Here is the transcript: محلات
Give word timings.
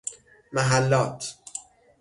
محلات 0.53 1.35